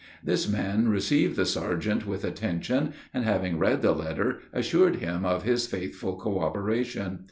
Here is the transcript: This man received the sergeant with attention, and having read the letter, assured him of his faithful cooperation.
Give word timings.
This 0.23 0.47
man 0.49 0.89
received 0.89 1.35
the 1.35 1.45
sergeant 1.45 2.07
with 2.07 2.25
attention, 2.25 2.93
and 3.13 3.23
having 3.23 3.59
read 3.59 3.83
the 3.83 3.91
letter, 3.91 4.39
assured 4.51 4.95
him 4.95 5.23
of 5.23 5.43
his 5.43 5.67
faithful 5.67 6.15
cooperation. 6.15 7.19